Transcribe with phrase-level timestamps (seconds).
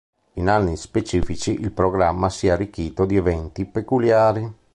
[0.39, 4.51] In anni specifici, il programma si è arricchito di eventi peculiari.